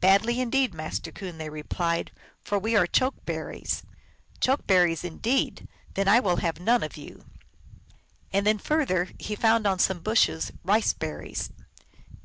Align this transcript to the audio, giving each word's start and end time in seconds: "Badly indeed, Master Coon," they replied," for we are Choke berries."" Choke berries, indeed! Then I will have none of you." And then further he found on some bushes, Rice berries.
"Badly 0.00 0.40
indeed, 0.40 0.74
Master 0.74 1.12
Coon," 1.12 1.38
they 1.38 1.48
replied," 1.48 2.10
for 2.42 2.58
we 2.58 2.74
are 2.74 2.84
Choke 2.84 3.24
berries."" 3.24 3.84
Choke 4.40 4.66
berries, 4.66 5.04
indeed! 5.04 5.68
Then 5.94 6.08
I 6.08 6.18
will 6.18 6.38
have 6.38 6.58
none 6.58 6.82
of 6.82 6.96
you." 6.96 7.26
And 8.32 8.44
then 8.44 8.58
further 8.58 9.10
he 9.20 9.36
found 9.36 9.64
on 9.68 9.78
some 9.78 10.00
bushes, 10.00 10.50
Rice 10.64 10.92
berries. 10.92 11.52